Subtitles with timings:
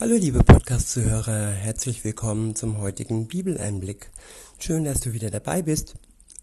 [0.00, 4.10] Hallo liebe Podcast-Zuhörer, herzlich willkommen zum heutigen Bibeleinblick.
[4.58, 5.96] Schön, dass du wieder dabei bist.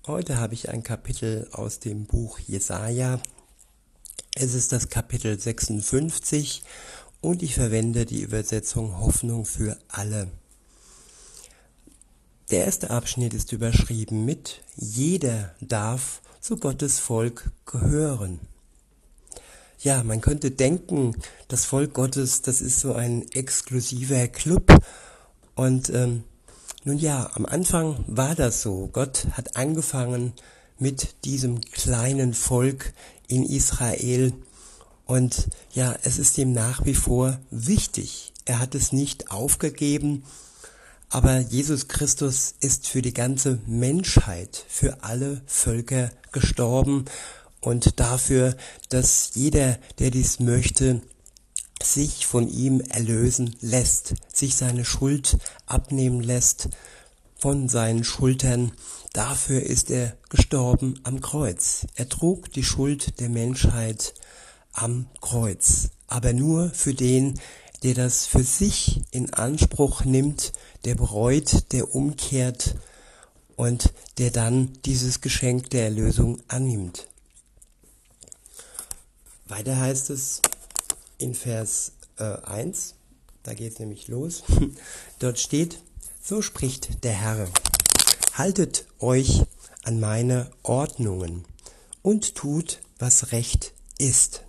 [0.05, 3.20] Heute habe ich ein Kapitel aus dem Buch Jesaja.
[4.35, 6.62] Es ist das Kapitel 56
[7.20, 10.28] und ich verwende die Übersetzung Hoffnung für alle.
[12.52, 18.39] Der erste Abschnitt ist überschrieben mit Jeder darf zu Gottes Volk gehören
[19.88, 21.15] ja, man könnte denken,
[21.47, 24.77] das Volk Gottes, das ist so ein exklusiver Club.
[25.55, 26.25] Und ähm,
[26.83, 28.89] nun ja, am Anfang war das so.
[28.92, 30.33] Gott hat angefangen
[30.78, 32.92] mit diesem kleinen Volk
[33.30, 34.33] in Israel.
[35.05, 38.33] Und ja, es ist ihm nach wie vor wichtig.
[38.44, 40.25] Er hat es nicht aufgegeben.
[41.09, 47.06] Aber Jesus Christus ist für die ganze Menschheit, für alle Völker gestorben
[47.67, 48.56] und dafür,
[48.88, 51.02] dass jeder, der dies möchte,
[51.84, 56.70] sich von ihm erlösen lässt, sich seine Schuld abnehmen lässt
[57.38, 58.72] von seinen Schultern.
[59.12, 61.86] Dafür ist er gestorben am Kreuz.
[61.96, 64.14] Er trug die Schuld der Menschheit
[64.72, 67.38] am Kreuz, aber nur für den,
[67.84, 70.54] der das für sich in Anspruch nimmt,
[70.86, 72.76] der bereut, der umkehrt
[73.58, 77.08] und der dann dieses Geschenk der Erlösung annimmt.
[79.48, 80.42] Weiter heißt es
[81.17, 82.95] in Vers äh, 1,
[83.44, 84.44] da geht es nämlich los,
[85.20, 85.80] dort steht,
[86.22, 87.48] so spricht der Herr,
[88.34, 89.44] haltet euch
[89.84, 91.45] an meine Ordnungen
[92.02, 94.44] und tut, was recht ist.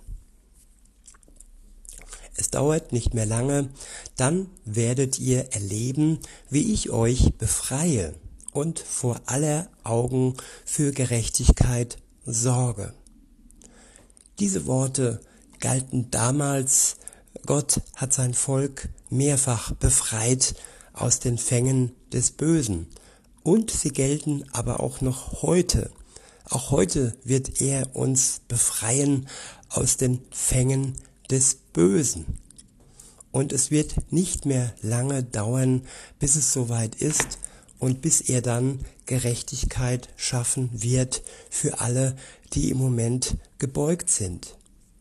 [2.35, 3.69] Es dauert nicht mehr lange,
[4.17, 8.15] dann werdet ihr erleben, wie ich euch befreie
[8.51, 12.93] und vor aller Augen für Gerechtigkeit sorge.
[14.39, 15.19] Diese Worte
[15.59, 16.95] galten damals,
[17.45, 20.55] Gott hat sein Volk mehrfach befreit
[20.93, 22.87] aus den Fängen des Bösen.
[23.43, 25.91] Und sie gelten aber auch noch heute.
[26.45, 29.27] Auch heute wird er uns befreien
[29.69, 30.93] aus den Fängen
[31.29, 32.25] des Bösen.
[33.31, 35.83] Und es wird nicht mehr lange dauern,
[36.17, 37.39] bis es soweit ist
[37.77, 42.15] und bis er dann Gerechtigkeit schaffen wird für alle,
[42.53, 44.55] die im Moment gebeugt sind.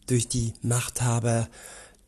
[0.06, 1.46] Durch die Machthaber,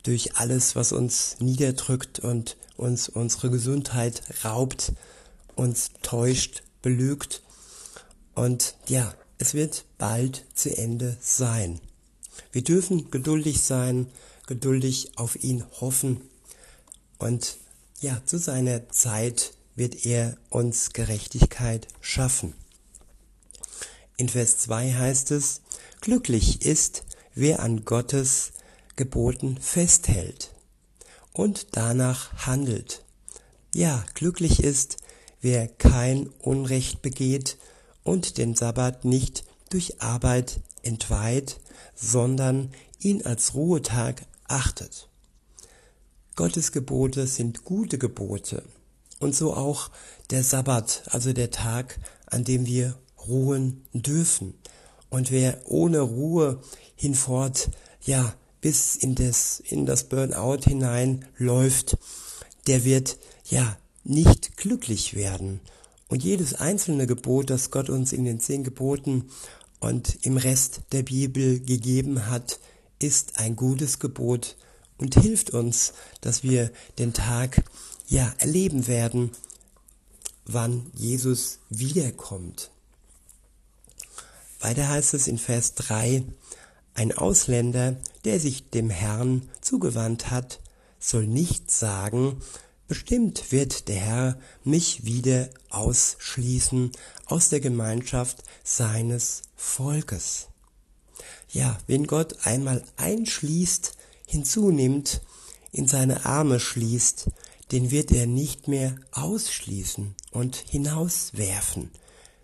[0.01, 4.93] durch alles, was uns niederdrückt und uns unsere Gesundheit raubt,
[5.55, 7.43] uns täuscht, belügt.
[8.33, 11.79] Und ja, es wird bald zu Ende sein.
[12.51, 14.07] Wir dürfen geduldig sein,
[14.47, 16.19] geduldig auf ihn hoffen.
[17.19, 17.57] Und
[17.99, 22.53] ja, zu seiner Zeit wird er uns Gerechtigkeit schaffen.
[24.15, 25.61] In Vers 2 heißt es,
[26.01, 27.03] glücklich ist,
[27.33, 28.51] wer an Gottes
[28.95, 30.53] Geboten festhält
[31.33, 33.03] und danach handelt.
[33.73, 34.97] Ja, glücklich ist,
[35.41, 37.57] wer kein Unrecht begeht
[38.03, 41.59] und den Sabbat nicht durch Arbeit entweiht,
[41.95, 45.09] sondern ihn als Ruhetag achtet.
[46.35, 48.61] Gottes Gebote sind gute Gebote
[49.21, 49.89] und so auch
[50.29, 54.55] der Sabbat, also der Tag, an dem wir ruhen dürfen.
[55.09, 56.61] Und wer ohne Ruhe
[56.95, 57.69] hinfort,
[58.03, 61.97] ja, bis in das, in das Burnout hinein läuft,
[62.67, 65.59] der wird, ja, nicht glücklich werden.
[66.07, 69.29] Und jedes einzelne Gebot, das Gott uns in den zehn Geboten
[69.79, 72.59] und im Rest der Bibel gegeben hat,
[72.99, 74.55] ist ein gutes Gebot
[74.97, 77.63] und hilft uns, dass wir den Tag
[78.11, 79.31] ja erleben werden,
[80.45, 82.69] wann Jesus wiederkommt.
[84.59, 86.23] Weiter heißt es in Vers 3,
[86.93, 87.95] ein Ausländer,
[88.25, 90.59] der sich dem Herrn zugewandt hat,
[90.99, 92.41] soll nicht sagen,
[92.89, 96.91] bestimmt wird der Herr mich wieder ausschließen
[97.25, 100.47] aus der Gemeinschaft seines Volkes.
[101.49, 103.93] Ja, wenn Gott einmal einschließt,
[104.27, 105.21] hinzunimmt,
[105.71, 107.29] in seine Arme schließt,
[107.71, 111.91] den wird er nicht mehr ausschließen und hinauswerfen.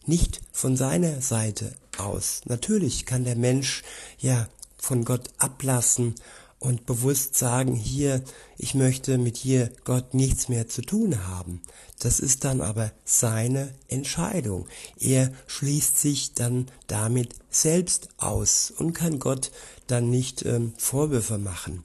[0.06, 2.42] Nicht von seiner Seite aus.
[2.46, 3.84] Natürlich kann der Mensch
[4.20, 4.48] ja
[4.78, 6.16] von Gott ablassen
[6.60, 8.24] und bewusst sagen, hier,
[8.58, 11.62] ich möchte mit hier Gott nichts mehr zu tun haben.
[12.00, 14.68] Das ist dann aber seine Entscheidung.
[15.00, 19.52] Er schließt sich dann damit selbst aus und kann Gott
[19.88, 21.84] dann nicht ähm, Vorwürfe machen.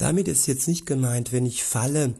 [0.00, 2.14] Damit ist jetzt nicht gemeint, wenn ich falle,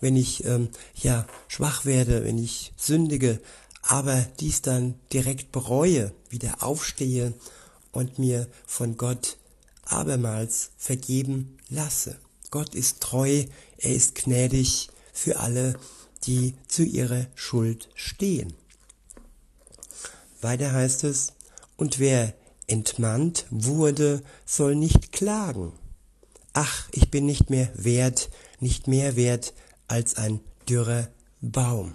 [0.00, 0.68] wenn ich ähm,
[1.00, 3.38] ja schwach werde, wenn ich sündige,
[3.82, 7.32] aber dies dann direkt bereue, wieder aufstehe
[7.92, 9.36] und mir von Gott
[9.84, 12.18] abermals vergeben lasse.
[12.50, 13.44] Gott ist treu,
[13.78, 15.78] er ist gnädig für alle,
[16.24, 18.54] die zu ihrer Schuld stehen.
[20.40, 21.28] Weiter heißt es,
[21.76, 22.34] und wer
[22.66, 25.70] entmannt wurde, soll nicht klagen.
[26.52, 29.54] Ach, ich bin nicht mehr wert, nicht mehr wert
[29.88, 31.08] als ein dürrer
[31.40, 31.94] Baum.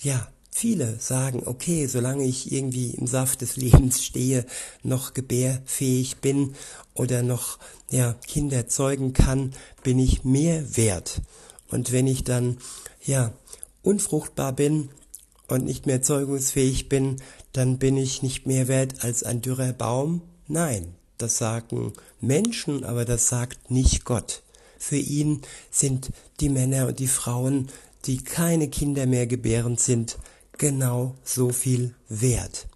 [0.00, 4.46] Ja, viele sagen, okay, solange ich irgendwie im Saft des Lebens stehe,
[4.82, 6.54] noch gebärfähig bin
[6.94, 7.58] oder noch
[7.90, 9.52] ja, Kinder zeugen kann,
[9.82, 11.20] bin ich mehr wert.
[11.68, 12.58] Und wenn ich dann
[13.04, 13.32] ja
[13.82, 14.90] unfruchtbar bin
[15.48, 17.16] und nicht mehr zeugungsfähig bin,
[17.52, 20.22] dann bin ich nicht mehr wert als ein dürrer Baum?
[20.48, 24.42] Nein, das sagen Menschen, aber das sagt nicht Gott.
[24.78, 26.10] Für ihn sind
[26.40, 27.68] die Männer und die Frauen,
[28.04, 30.18] die keine Kinder mehr gebären sind,
[30.58, 32.68] genau so viel wert.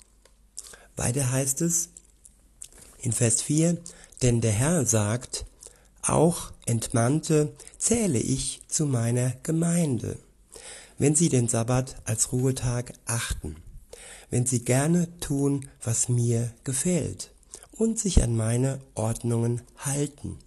[0.96, 1.90] Weiter heißt es
[3.00, 3.78] in Vers 4,
[4.22, 5.46] denn der Herr sagt,
[6.02, 10.18] auch Entmannte zähle ich zu meiner Gemeinde,
[10.98, 13.56] wenn sie den Sabbat als Ruhetag achten,
[14.30, 17.30] wenn sie gerne tun, was mir gefällt
[17.80, 20.38] und sich an meine Ordnungen halten.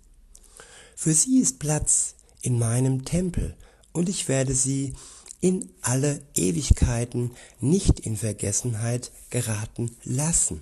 [0.95, 3.55] Für sie ist Platz in meinem Tempel,
[3.91, 4.93] und ich werde sie
[5.41, 10.61] in alle Ewigkeiten nicht in Vergessenheit geraten lassen.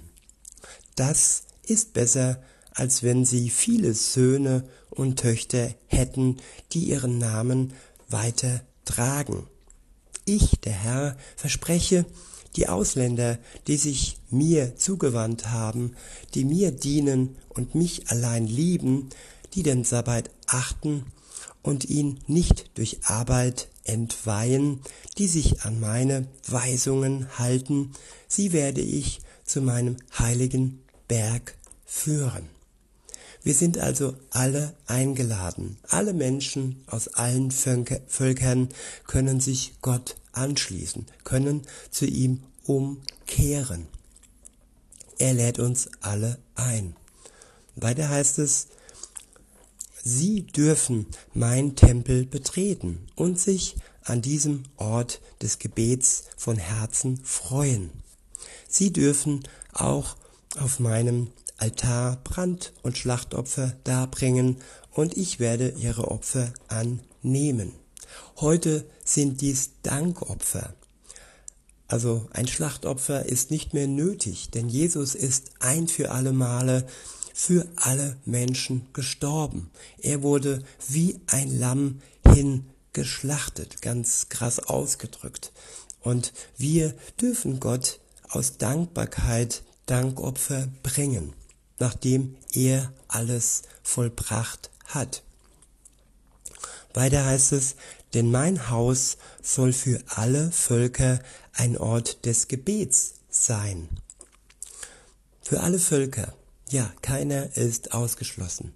[0.96, 2.42] Das ist besser,
[2.74, 6.38] als wenn sie viele Söhne und Töchter hätten,
[6.72, 7.74] die ihren Namen
[8.08, 9.46] weiter tragen.
[10.24, 12.06] Ich, der Herr, verspreche,
[12.56, 15.95] die Ausländer, die sich mir zugewandt haben,
[16.33, 19.09] die mir dienen und mich allein lieben,
[19.53, 21.06] die den Sabbat achten
[21.62, 24.81] und ihn nicht durch Arbeit entweihen,
[25.18, 27.92] die sich an meine Weisungen halten,
[28.27, 32.61] sie werde ich zu meinem heiligen Berg führen.
[33.44, 35.78] Wir sind also alle eingeladen.
[35.90, 38.70] Alle Menschen aus allen Völkern
[39.08, 43.88] können sich Gott anschließen, können zu ihm umkehren.
[45.18, 46.96] Er lädt uns alle ein.
[47.76, 48.68] Weiter heißt es,
[50.04, 57.92] Sie dürfen mein Tempel betreten und sich an diesem Ort des Gebets von Herzen freuen.
[58.68, 60.16] Sie dürfen auch
[60.60, 61.28] auf meinem
[61.62, 64.58] Altar Brand- und Schlachtopfer darbringen
[64.92, 67.74] und ich werde ihre Opfer annehmen.
[68.38, 70.74] Heute sind dies Dankopfer.
[71.88, 76.88] Also ein Schlachtopfer ist nicht mehr nötig, denn Jesus ist ein für alle Male
[77.34, 79.72] für alle Menschen gestorben.
[80.00, 85.52] Er wurde wie ein Lamm hingeschlachtet, ganz krass ausgedrückt.
[86.02, 88.00] Und wir dürfen Gott
[88.30, 91.34] aus Dankbarkeit Dankopfer bringen,
[91.81, 95.24] nachdem er alles vollbracht hat.
[96.94, 97.75] Weiter heißt es,
[98.13, 101.19] denn mein Haus soll für alle Völker
[101.54, 103.89] ein Ort des Gebets sein.
[105.42, 106.33] Für alle Völker.
[106.69, 108.74] Ja, keiner ist ausgeschlossen.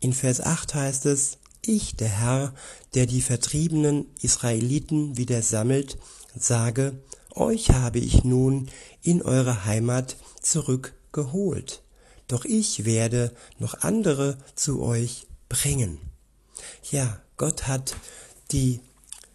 [0.00, 2.54] In Vers 8 heißt es, ich, der Herr,
[2.94, 5.98] der die vertriebenen Israeliten wieder sammelt,
[6.36, 7.00] sage,
[7.34, 8.70] euch habe ich nun
[9.02, 11.82] in eure Heimat zurückgeholt.
[12.28, 15.98] Doch ich werde noch andere zu euch bringen.
[16.90, 17.96] Ja, Gott hat
[18.52, 18.80] die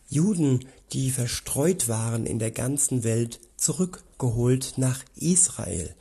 [0.08, 5.96] Juden, die verstreut waren in der ganzen Welt, zurückgeholt nach Israel.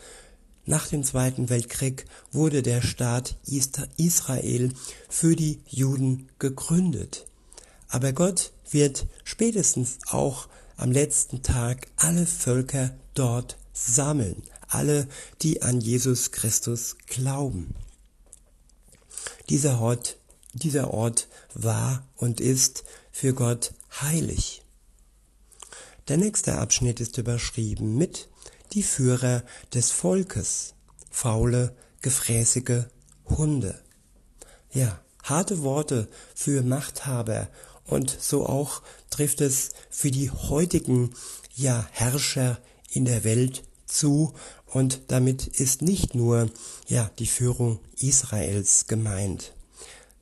[0.65, 3.37] Nach dem Zweiten Weltkrieg wurde der Staat
[3.97, 4.73] Israel
[5.09, 7.27] für die Juden gegründet.
[7.89, 14.43] Aber Gott wird spätestens auch am letzten Tag alle Völker dort sammeln,
[14.75, 15.09] alle,
[15.43, 17.75] die an Jesus Christus glauben.
[19.49, 20.19] Dieser Ort,
[20.55, 24.63] dieser Ort war und ist für Gott heilig.
[26.09, 28.29] Der nächste Abschnitt ist überschrieben mit
[28.73, 30.75] die Führer des Volkes,
[31.11, 32.87] faule, gefräßige
[33.27, 33.81] Hunde.
[34.73, 37.49] Ja, harte Worte für Machthaber
[37.85, 41.15] und so auch trifft es für die heutigen
[41.55, 42.59] ja Herrscher
[42.91, 44.33] in der Welt zu
[44.67, 46.51] und damit ist nicht nur
[46.89, 49.53] ja die Führung Israels gemeint,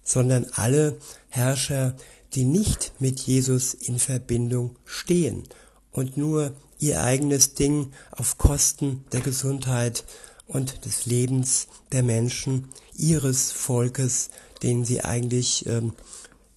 [0.02, 0.98] sondern alle
[1.28, 1.96] Herrscher,
[2.34, 5.44] die nicht mit Jesus in Verbindung stehen
[5.92, 10.04] und nur ihr eigenes Ding auf Kosten der Gesundheit
[10.46, 14.30] und des Lebens der Menschen, ihres Volkes,
[14.62, 15.92] denen sie eigentlich ähm,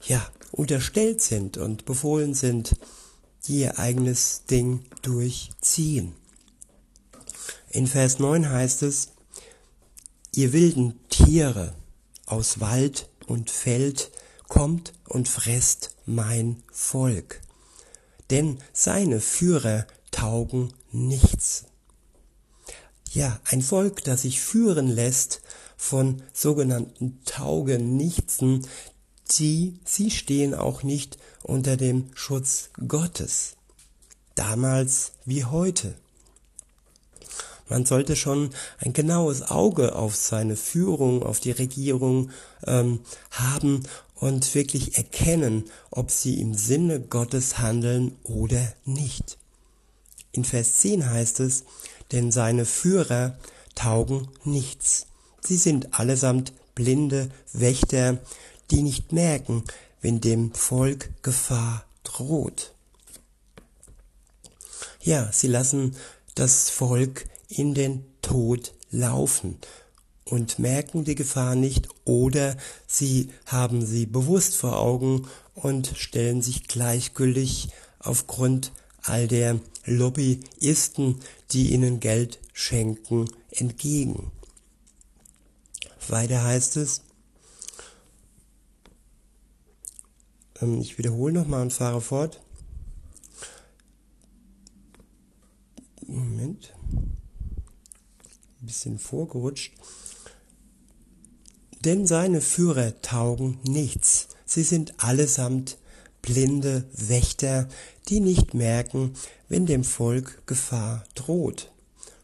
[0.05, 2.75] ja unterstellt sind und befohlen sind,
[3.46, 6.13] die ihr eigenes Ding durchziehen.
[7.74, 9.13] In Vers 9 heißt es,
[10.36, 11.74] ihr wilden Tiere
[12.27, 14.12] aus Wald und fällt,
[14.48, 17.42] kommt und fresst mein Volk.
[18.30, 21.65] Denn seine Führer taugen nichts.
[23.12, 25.42] Ja, ein Volk, das sich führen lässt
[25.75, 28.68] von sogenannten Taugenichtsen,
[29.32, 33.56] die, sie stehen auch nicht unter dem Schutz Gottes.
[34.36, 35.96] Damals wie heute.
[37.74, 42.30] Man sollte schon ein genaues Auge auf seine Führung, auf die Regierung
[42.68, 43.00] ähm,
[43.32, 43.82] haben
[44.13, 49.39] und wirklich erkennen, ob sie im Sinne Gottes handeln oder nicht.
[50.34, 51.63] In Vers 10 heißt es,
[52.12, 53.39] denn seine Führer
[53.74, 55.08] taugen nichts.
[55.42, 58.20] Sie sind allesamt blinde Wächter,
[58.70, 59.63] die nicht merken,
[60.00, 62.75] wenn dem Volk Gefahr droht.
[65.01, 65.96] Ja, sie lassen
[66.36, 67.25] das Volk
[67.58, 69.58] in den Tod laufen
[70.26, 72.56] und merken die Gefahr nicht oder
[72.88, 77.70] sie haben sie bewusst vor Augen und stellen sich gleichgültig
[78.00, 81.20] aufgrund all der Lobbyisten,
[81.52, 84.32] die ihnen Geld schenken, entgegen.
[86.08, 87.02] Weiter heißt es,
[90.62, 92.42] ähm, ich wiederhole nochmal und fahre fort.
[96.08, 96.74] Moment.
[98.62, 99.74] Ein bisschen vorgerutscht.
[101.86, 104.28] Denn seine Führer taugen nichts.
[104.46, 105.78] Sie sind allesamt
[106.22, 107.70] blinde Wächter,
[108.10, 109.13] die nicht merken,
[109.48, 111.72] wenn dem Volk Gefahr droht.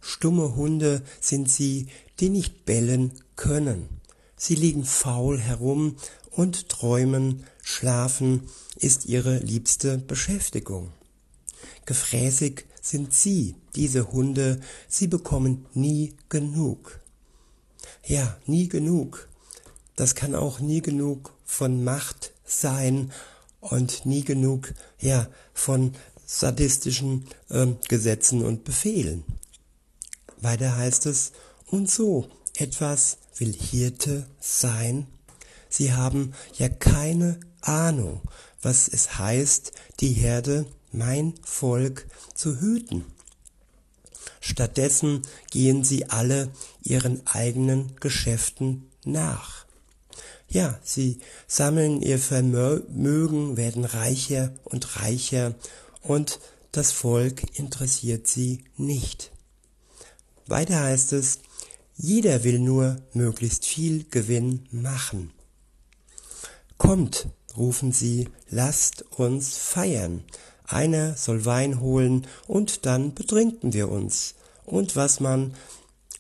[0.01, 1.87] Stumme Hunde sind sie,
[2.19, 3.87] die nicht bellen können.
[4.35, 5.95] Sie liegen faul herum
[6.31, 10.91] und träumen, schlafen ist ihre liebste Beschäftigung.
[11.85, 16.99] Gefräßig sind sie, diese Hunde, sie bekommen nie genug.
[18.05, 19.27] Ja, nie genug.
[19.95, 23.11] Das kann auch nie genug von Macht sein
[23.59, 25.93] und nie genug, ja, von
[26.25, 29.23] sadistischen äh, Gesetzen und Befehlen.
[30.41, 31.31] Weiter heißt es,
[31.67, 35.07] und so etwas will Hirte sein.
[35.69, 38.21] Sie haben ja keine Ahnung,
[38.61, 43.05] was es heißt, die Herde, mein Volk, zu hüten.
[44.41, 46.49] Stattdessen gehen sie alle
[46.83, 49.65] ihren eigenen Geschäften nach.
[50.47, 55.55] Ja, sie sammeln ihr Vermögen, werden reicher und reicher
[56.01, 56.39] und
[56.71, 59.31] das Volk interessiert sie nicht.
[60.47, 61.39] Weiter heißt es,
[61.95, 65.31] jeder will nur möglichst viel Gewinn machen.
[66.77, 67.27] Kommt,
[67.57, 70.23] rufen sie, lasst uns feiern.
[70.69, 74.35] Einer soll Wein holen und dann betrinken wir uns.
[74.65, 75.55] Und was man,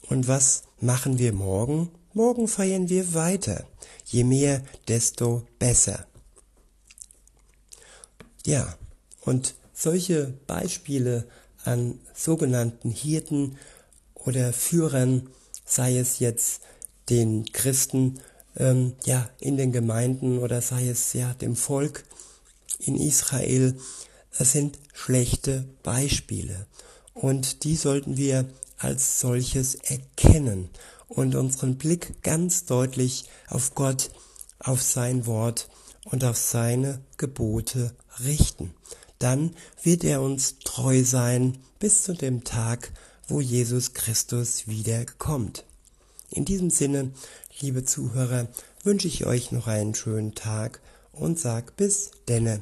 [0.09, 1.91] und was machen wir morgen?
[2.13, 3.65] Morgen feiern wir weiter.
[4.05, 6.07] Je mehr, desto besser.
[8.43, 8.75] Ja,
[9.21, 11.27] und solche Beispiele
[11.63, 13.55] an sogenannten Hirten
[14.15, 15.29] oder Führern,
[15.63, 16.61] sei es jetzt
[17.09, 18.19] den Christen
[18.57, 22.03] ähm, ja in den Gemeinden oder sei es ja dem Volk
[22.79, 23.77] in Israel,
[24.37, 26.67] das sind schlechte Beispiele
[27.13, 30.69] und die sollten wir als solches erkennen
[31.07, 34.11] und unseren Blick ganz deutlich auf Gott,
[34.59, 35.69] auf sein Wort
[36.05, 37.93] und auf seine Gebote
[38.23, 38.73] richten.
[39.17, 42.91] Dann wird er uns treu sein bis zu dem Tag,
[43.27, 45.65] wo Jesus Christus wiederkommt.
[46.29, 47.11] In diesem Sinne,
[47.59, 48.47] liebe Zuhörer,
[48.83, 50.79] wünsche ich euch noch einen schönen Tag
[51.11, 52.61] und sag bis denne.